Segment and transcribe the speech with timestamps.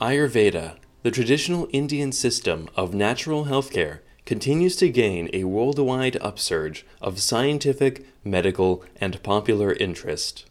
[0.00, 7.18] Ayurveda, the traditional Indian system of natural healthcare, continues to gain a worldwide upsurge of
[7.18, 10.44] scientific, medical, and popular interest.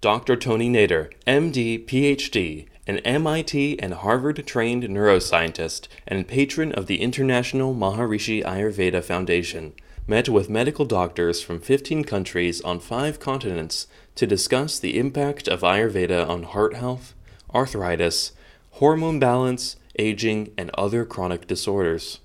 [0.00, 0.34] Dr.
[0.34, 7.74] Tony Nader, MD, PhD, an MIT and Harvard trained neuroscientist and patron of the International
[7.76, 9.72] Maharishi Ayurveda Foundation,
[10.08, 15.60] met with medical doctors from 15 countries on five continents to discuss the impact of
[15.60, 17.14] Ayurveda on heart health,
[17.54, 18.32] arthritis,
[18.78, 22.18] hormone balance, aging, and other chronic disorders.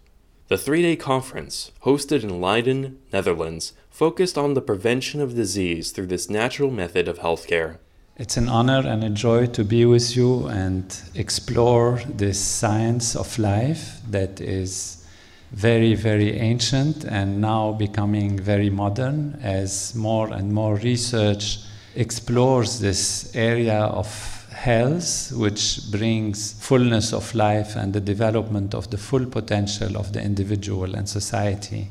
[0.47, 6.07] The three day conference, hosted in Leiden, Netherlands, focused on the prevention of disease through
[6.07, 7.77] this natural method of healthcare.
[8.17, 13.37] It's an honor and a joy to be with you and explore this science of
[13.37, 15.05] life that is
[15.51, 21.59] very, very ancient and now becoming very modern as more and more research
[21.95, 28.97] explores this area of health, which brings fullness of life and the development of the
[28.97, 31.87] full potential of the individual and society.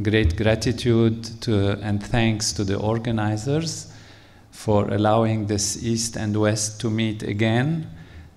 [0.00, 3.92] Great gratitude to, and thanks to the organizers
[4.52, 7.90] for allowing this East and West to meet again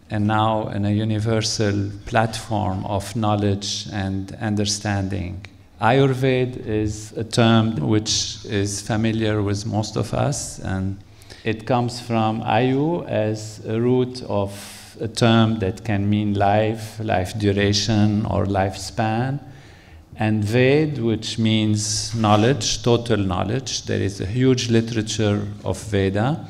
[0.10, 5.46] and now in a universal platform of knowledge and understanding.
[5.80, 10.98] Ayurveda is a term which is familiar with most of us and
[11.48, 14.52] it comes from ayu as a root of
[15.00, 19.40] a term that can mean life, life duration, or lifespan.
[20.18, 23.84] And Ved, which means knowledge, total knowledge.
[23.84, 26.46] There is a huge literature of Veda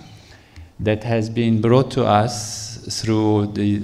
[0.80, 3.84] that has been brought to us through the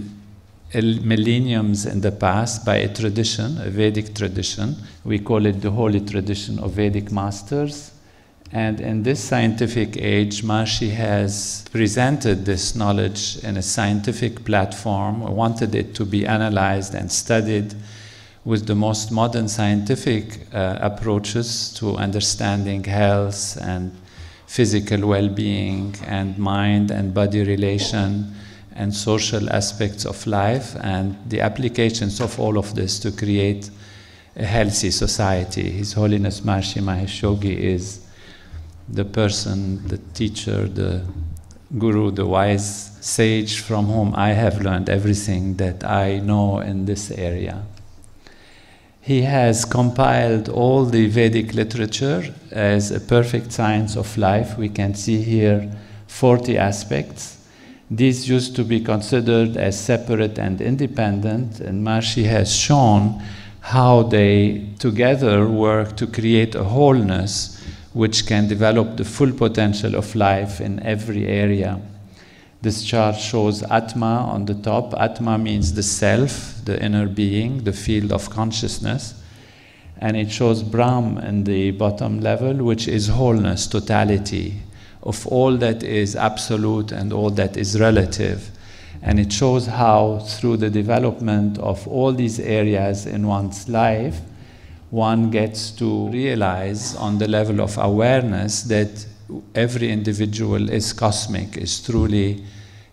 [0.73, 4.77] millenniums in the past by a tradition, a Vedic tradition.
[5.03, 7.92] We call it the holy tradition of Vedic masters.
[8.53, 15.73] And in this scientific age, Maharishi has presented this knowledge in a scientific platform, wanted
[15.73, 17.73] it to be analyzed and studied
[18.45, 23.91] with the most modern scientific uh, approaches to understanding health and
[24.45, 28.35] physical well being and mind and body relation
[28.75, 33.71] and social aspects of life and the applications of all of this to create
[34.35, 35.71] a healthy society.
[35.71, 38.02] His Holiness Maharishi Mahesh is
[38.87, 41.05] the person, the teacher, the
[41.77, 47.11] guru, the wise sage from whom I have learned everything that I know in this
[47.11, 47.63] area.
[49.01, 54.57] He has compiled all the Vedic literature as a perfect science of life.
[54.57, 55.69] We can see here
[56.07, 57.45] 40 aspects.
[57.91, 63.21] These used to be considered as separate and independent, and Maharishi has shown
[63.59, 67.61] how they together work to create a wholeness
[67.93, 71.79] which can develop the full potential of life in every area.
[72.61, 74.93] This chart shows Atma on the top.
[74.97, 79.15] Atma means the self, the inner being, the field of consciousness.
[79.97, 84.61] And it shows Brahm in the bottom level, which is wholeness, totality
[85.03, 88.49] of all that is absolute and all that is relative.
[89.01, 94.21] And it shows how, through the development of all these areas in one's life,
[94.93, 99.07] one gets to realize on the level of awareness that
[99.55, 102.43] every individual is cosmic, is truly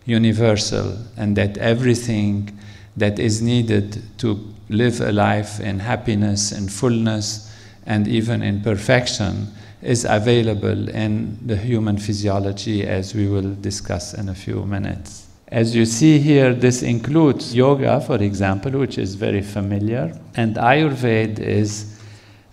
[0.05, 2.57] universal, and that everything
[2.97, 9.47] that is needed to live a life in happiness, in fullness, and even in perfection
[9.83, 15.27] is available in the human physiology, as we will discuss in a few minutes.
[15.49, 21.39] As you see here, this includes yoga, for example, which is very familiar, and Ayurveda
[21.39, 22.00] is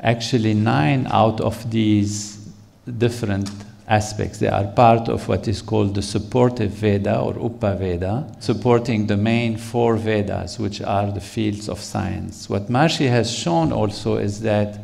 [0.00, 2.36] actually nine out of these
[2.98, 3.50] different
[3.88, 4.38] aspects.
[4.38, 9.56] They are part of what is called the supportive Veda or Upaveda, supporting the main
[9.56, 12.48] four Vedas, which are the fields of science.
[12.48, 14.78] What Maharishi has shown also is that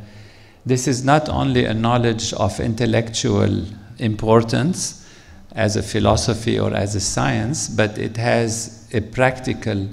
[0.66, 3.64] this is not only a knowledge of intellectual
[3.98, 5.06] importance
[5.52, 9.86] as a philosophy or as a science, but it has a practical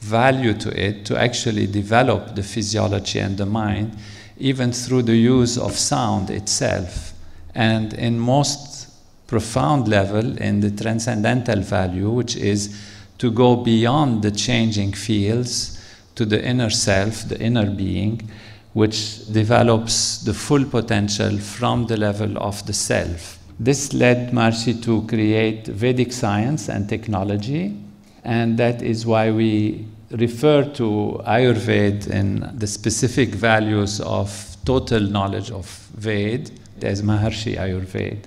[0.00, 3.96] value to it to actually develop the physiology and the mind
[4.38, 7.12] even through the use of sound itself.
[7.54, 8.88] And in most
[9.26, 12.78] profound level, in the transcendental value, which is
[13.18, 15.82] to go beyond the changing fields
[16.14, 18.30] to the inner self, the inner being,
[18.72, 23.38] which develops the full potential from the level of the self.
[23.58, 27.74] This led Maharishi to create Vedic science and technology,
[28.22, 35.50] and that is why we refer to Ayurveda and the specific values of total knowledge
[35.50, 36.50] of Ved
[36.82, 38.24] as Maharishi Ayurveda.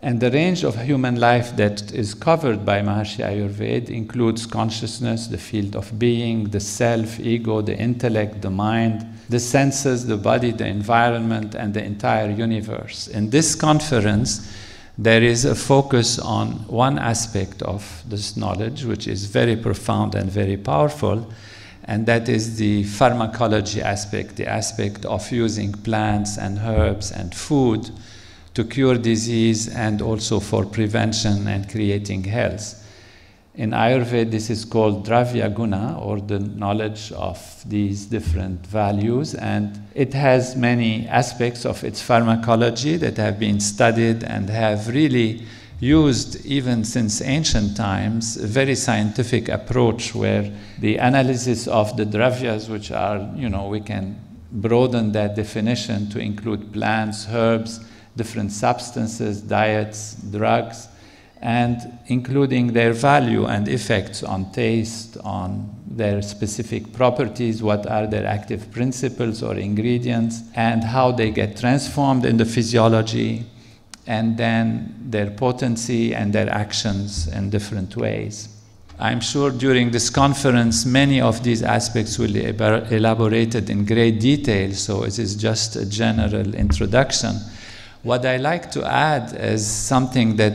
[0.00, 5.38] And the range of human life that is covered by Maharishi Ayurveda includes consciousness, the
[5.38, 10.66] field of being, the self, ego, the intellect, the mind, the senses, the body, the
[10.66, 13.08] environment, and the entire universe.
[13.08, 14.52] In this conference,
[14.98, 20.30] there is a focus on one aspect of this knowledge, which is very profound and
[20.30, 21.30] very powerful,
[21.84, 27.90] and that is the pharmacology aspect, the aspect of using plants and herbs and food
[28.54, 32.82] to cure disease and also for prevention and creating health.
[33.56, 39.80] In Ayurveda, this is called Dravya Guna, or the knowledge of these different values, and
[39.94, 45.46] it has many aspects of its pharmacology that have been studied and have really
[45.80, 52.68] used, even since ancient times, a very scientific approach where the analysis of the dravyas,
[52.68, 54.20] which are, you know, we can
[54.52, 57.80] broaden that definition to include plants, herbs,
[58.16, 60.88] different substances, diets, drugs
[61.42, 68.26] and including their value and effects on taste, on their specific properties, what are their
[68.26, 73.44] active principles or ingredients, and how they get transformed in the physiology,
[74.06, 78.48] and then their potency and their actions in different ways.
[78.98, 84.72] I'm sure during this conference, many of these aspects will be elaborated in great detail,
[84.72, 87.36] so it is just a general introduction.
[88.06, 90.52] What I like to add is something that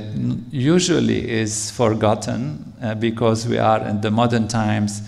[0.51, 5.01] usually is forgotten uh, because we are in the modern times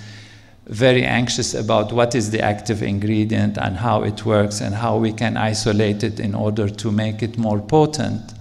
[0.65, 5.13] very anxious about what is the active ingredient and how it works and how we
[5.13, 8.33] can isolate it in order to make it more potent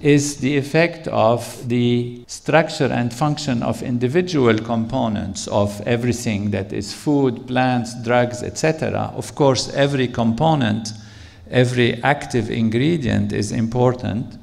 [0.00, 6.94] is the effect of the structure and function of individual components of everything that is
[6.94, 9.12] food, plants, drugs, etc.
[9.14, 10.94] Of course, every component
[11.50, 14.38] every active ingredient is important,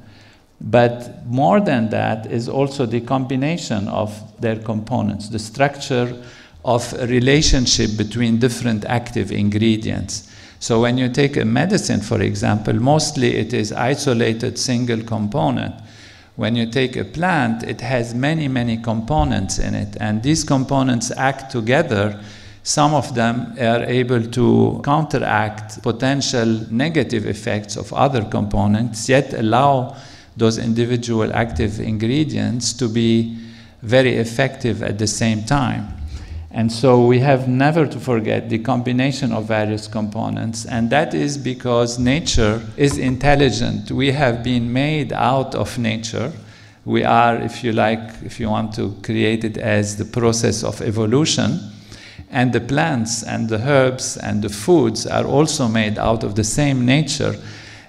[0.60, 4.10] but more than that is also the combination of
[4.40, 6.22] their components, the structure
[6.64, 10.32] of a relationship between different active ingredients.
[10.58, 15.74] So when you take a medicine, for example, mostly it is isolated single component.
[16.36, 21.10] When you take a plant, it has many, many components in it, and these components
[21.16, 22.20] act together
[22.66, 29.96] some of them are able to counteract potential negative effects of other components, yet allow
[30.36, 33.38] those individual active ingredients to be
[33.82, 35.86] very effective at the same time.
[36.50, 41.38] And so we have never to forget the combination of various components, and that is
[41.38, 43.92] because nature is intelligent.
[43.92, 46.32] We have been made out of nature.
[46.84, 50.82] We are, if you like, if you want to create it as the process of
[50.82, 51.60] evolution
[52.30, 56.44] and the plants and the herbs and the foods are also made out of the
[56.44, 57.36] same nature.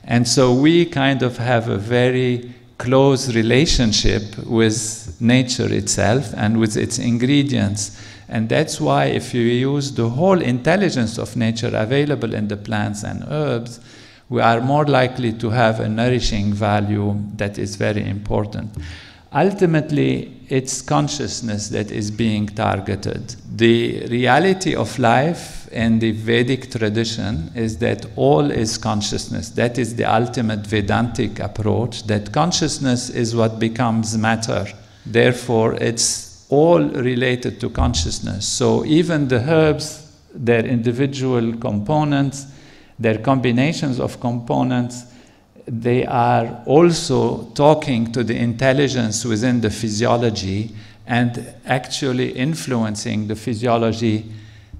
[0.03, 6.77] And so we kind of have a very close relationship with nature itself and with
[6.77, 8.01] its ingredients.
[8.29, 13.03] And that's why, if you use the whole intelligence of nature available in the plants
[13.03, 13.79] and herbs,
[14.29, 18.69] we are more likely to have a nourishing value that is very important.
[19.33, 23.35] Ultimately, it's consciousness that is being targeted.
[23.55, 29.49] The reality of life in the Vedic tradition is that all is consciousness.
[29.49, 34.65] That is the ultimate Vedantic approach, that consciousness is what becomes matter.
[35.05, 38.47] Therefore, it's all related to consciousness.
[38.47, 42.45] So even the herbs, their individual components,
[42.97, 45.03] their combinations of components,
[45.67, 50.73] they are also talking to the intelligence within the physiology
[51.05, 54.31] and actually influencing the physiology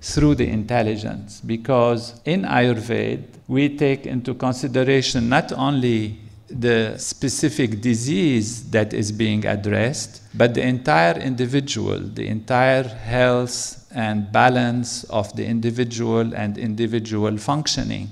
[0.02, 1.42] through the intelligence.
[1.42, 9.46] Because in Ayurveda, we take into consideration not only the specific disease that is being
[9.46, 17.38] addressed, but the entire individual, the entire health and balance of the individual and individual
[17.38, 18.10] functioning.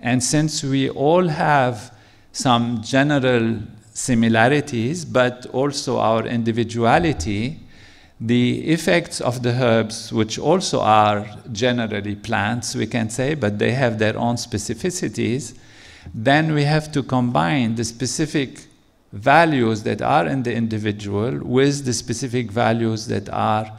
[0.00, 1.92] And since we all have
[2.32, 3.58] some general
[3.92, 7.60] similarities, but also our individuality,
[8.20, 13.72] the effects of the herbs, which also are generally plants, we can say, but they
[13.72, 15.54] have their own specificities,
[16.14, 18.66] then we have to combine the specific
[19.12, 23.70] values that are in the individual with the specific values that are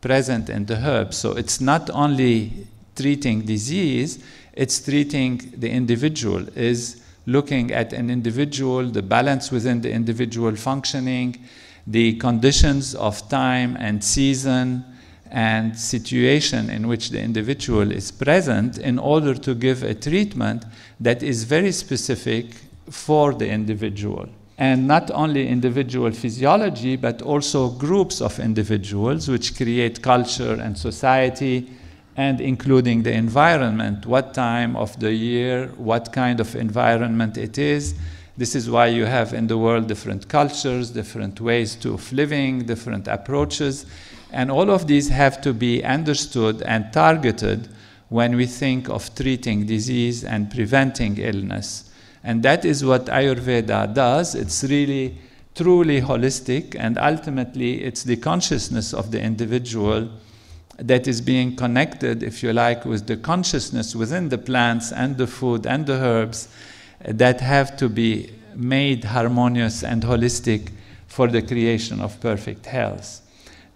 [0.00, 1.14] present in the herb.
[1.14, 8.86] So it's not only treating disease, it's treating the individual, is looking at an individual,
[8.86, 11.36] the balance within the individual functioning,
[11.86, 14.84] the conditions of time and season
[15.30, 20.64] and situation in which the individual is present in order to give a treatment
[21.00, 22.46] that is very specific
[22.90, 24.28] for the individual.
[24.56, 31.68] And not only individual physiology, but also groups of individuals which create culture and society
[32.16, 37.94] and including the environment, what time of the year, what kind of environment it is.
[38.36, 43.08] This is why you have in the world different cultures, different ways of living, different
[43.08, 43.86] approaches,
[44.32, 47.68] and all of these have to be understood and targeted
[48.08, 51.90] when we think of treating disease and preventing illness.
[52.22, 54.34] And that is what Ayurveda does.
[54.34, 55.18] It's really
[55.54, 60.08] truly holistic, and ultimately, it's the consciousness of the individual
[60.78, 65.26] that is being connected, if you like, with the consciousness within the plants and the
[65.26, 66.48] food and the herbs
[67.00, 70.70] that have to be made harmonious and holistic
[71.06, 73.20] for the creation of perfect health.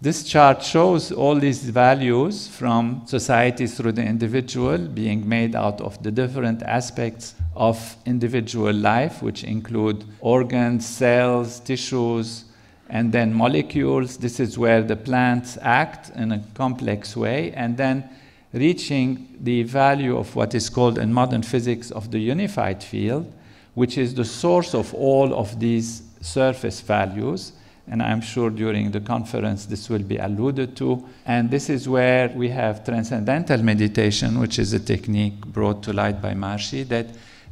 [0.01, 6.01] This chart shows all these values from society through the individual being made out of
[6.01, 12.45] the different aspects of individual life, which include organs, cells, tissues,
[12.89, 14.17] and then molecules.
[14.17, 18.09] This is where the plants act in a complex way, and then
[18.51, 23.31] reaching the value of what is called in modern physics of the unified field,
[23.75, 27.53] which is the source of all of these surface values.
[27.91, 31.03] And I'm sure during the conference this will be alluded to.
[31.25, 36.21] And this is where we have transcendental meditation, which is a technique brought to light
[36.21, 37.07] by Maharishi that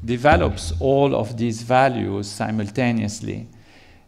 [0.05, 3.47] develops all of these values simultaneously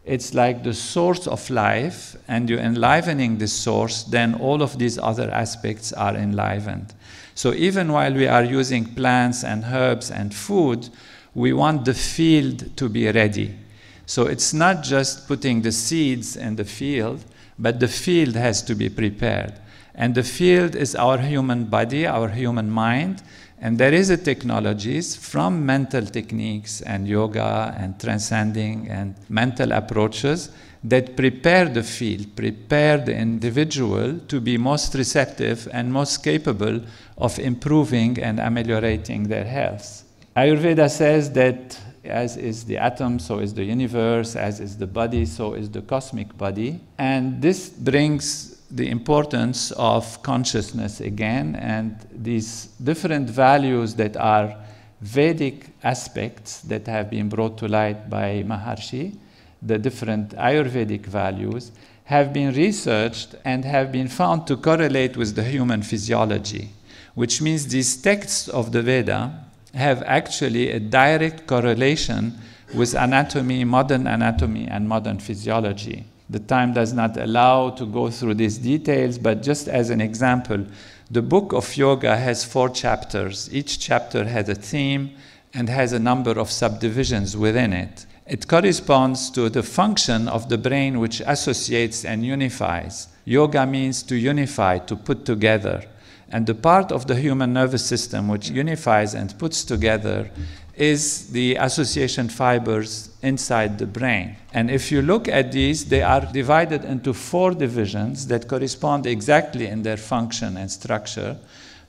[0.10, 4.98] it's like the source of life, and you're enlivening this source, then all of these
[4.98, 6.96] other aspects are enlivened.
[7.36, 10.90] So even while we are using plants and herbs and food,
[11.36, 13.56] we want the field to be ready.
[14.08, 17.24] So it's not just putting the seeds in the field,
[17.60, 19.54] but the field has to be prepared.
[19.94, 23.22] And the field is our human body, our human mind,
[23.62, 30.50] and there is a technologies from mental techniques and yoga and transcending and mental approaches
[30.84, 36.82] that prepare the field, prepare the individual to be most receptive and most capable
[37.18, 40.04] of improving and ameliorating their health.
[40.38, 45.26] Ayurveda says that as is the atom, so is the universe, as is the body,
[45.26, 46.80] so is the cosmic body.
[46.98, 54.56] And this brings the importance of consciousness again and these different values that are
[55.02, 59.16] Vedic aspects that have been brought to light by Maharishi,
[59.62, 61.72] the different Ayurvedic values,
[62.04, 66.70] have been researched and have been found to correlate with the human physiology,
[67.16, 72.34] which means these texts of the Veda have actually a direct correlation
[72.74, 76.06] with anatomy, modern anatomy, and modern physiology.
[76.30, 80.66] The time does not allow to go through these details, but just as an example,
[81.10, 83.50] the book of yoga has four chapters.
[83.52, 85.16] Each chapter has a theme
[85.56, 88.06] and has a number of subdivisions within it.
[88.28, 93.08] It corresponds to the function of the brain which associates and unifies.
[93.26, 95.84] Yoga means to unify, to put together.
[96.32, 100.30] And the part of the human nervous system which unifies and puts together
[100.80, 104.38] is the association fibers inside the brain.
[104.54, 109.68] And if you look at these, they are divided into four divisions that correspond exactly
[109.68, 111.38] in their function and structure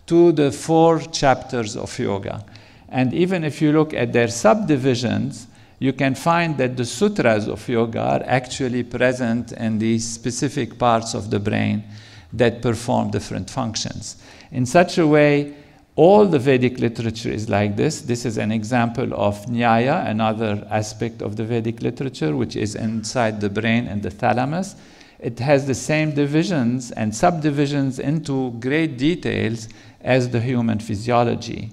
[0.06, 2.44] to the four chapters of yoga.
[2.88, 5.46] And even if you look at their subdivisions,
[5.78, 11.14] you can find that the sutras of yoga are actually present in these specific parts
[11.14, 11.84] of the brain
[12.32, 14.16] that perform different functions.
[14.50, 15.54] In such a way,
[15.96, 18.02] all the Vedic literature is like this.
[18.02, 23.40] This is an example of Nyaya, another aspect of the Vedic literature, which is inside
[23.40, 24.76] the brain and the thalamus.
[25.18, 29.68] It has the same divisions and subdivisions into great details
[30.00, 31.70] as the human physiology.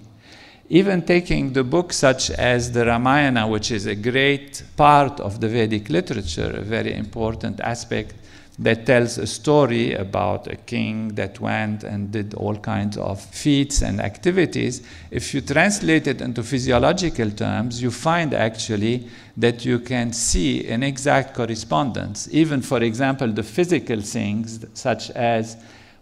[0.70, 5.48] Even taking the books such as the Ramayana, which is a great part of the
[5.48, 8.16] Vedic literature, a very important aspect,
[8.60, 13.84] that tells a story about a king that went and did all kinds of feats
[13.84, 14.82] and activities.
[15.12, 20.82] If you translate it into physiological terms, you find actually that you can see an
[20.82, 22.28] exact correspondence.
[22.32, 25.58] Even, for example, the physical things, such as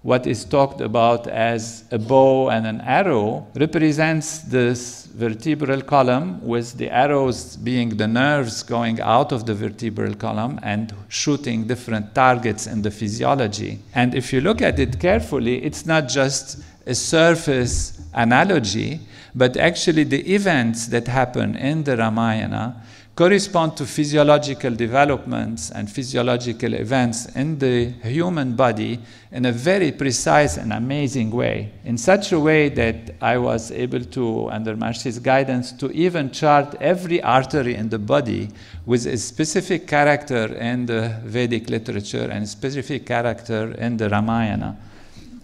[0.06, 6.78] what is talked about as a bow and an arrow represents this vertebral column with
[6.78, 12.68] the arrows being the nerves going out of the vertebral column and shooting different targets
[12.68, 13.80] in the physiology.
[13.96, 19.00] And if you look at it carefully, it's not just a surface analogy,
[19.34, 22.80] but actually the events that happen in the Ramayana
[23.16, 29.00] correspond to physiological developments and physiological events in the human body
[29.32, 31.72] in a very precise and amazing way.
[31.86, 36.76] In such a way that I was able to, under Maharishi guidance, to even chart
[36.82, 38.50] every artery in the body
[38.86, 44.78] with a specific character in the Vedic literature and a specific character in the Ramayana.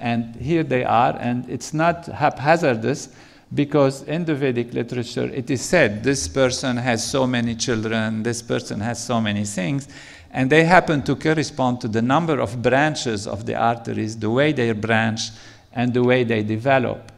[0.01, 3.10] And here they are, and it's not haphazardous
[3.53, 8.41] because in the Vedic literature it is said this person has so many children, this
[8.41, 9.88] person has so many things,
[10.31, 14.53] and they happen to correspond to the number of branches of the arteries, the way
[14.53, 15.31] they branch,
[15.74, 17.12] and the way they develop.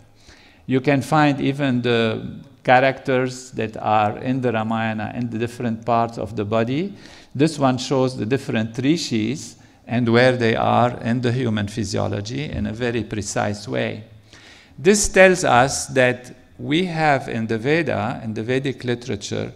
[0.66, 6.18] You can find even the characters that are in the Ramayana in the different parts
[6.18, 6.94] of the body.
[7.36, 12.68] This one shows the different rishis and where they are in the human physiology in
[12.68, 14.06] a very precise way.
[14.78, 19.52] This tells us that we have in the Veda, in the Vedic literature,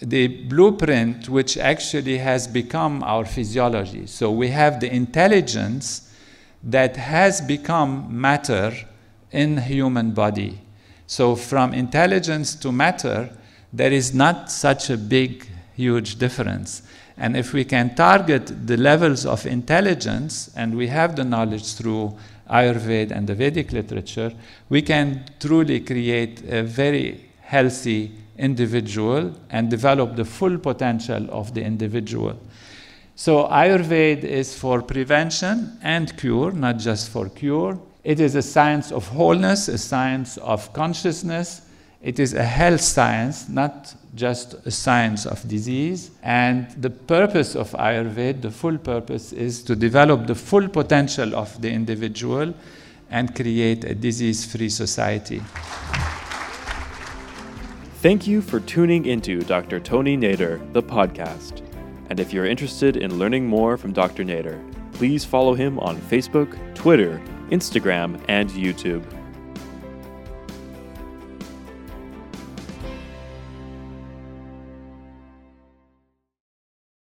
[0.00, 4.06] the blueprint which actually has become our physiology.
[4.06, 6.12] So we have the intelligence
[6.62, 8.72] that has become matter
[9.30, 10.60] in human body.
[11.06, 13.30] So from intelligence to matter,
[13.72, 16.82] there is not such a big, huge difference.
[17.16, 22.16] And if we can target the levels of intelligence, and we have the knowledge through
[22.50, 24.32] Ayurveda and the Vedic literature,
[24.68, 31.62] we can truly create a very healthy individual and develop the full potential of the
[31.62, 32.38] individual.
[33.14, 37.78] So, Ayurveda is for prevention and cure, not just for cure.
[38.04, 41.62] It is a science of wholeness, a science of consciousness.
[42.06, 46.12] It is a health science, not just a science of disease.
[46.22, 51.60] And the purpose of Ayurveda, the full purpose, is to develop the full potential of
[51.60, 52.54] the individual
[53.10, 55.42] and create a disease free society.
[58.02, 59.80] Thank you for tuning into Dr.
[59.80, 61.60] Tony Nader, the podcast.
[62.08, 64.22] And if you're interested in learning more from Dr.
[64.22, 69.02] Nader, please follow him on Facebook, Twitter, Instagram, and YouTube.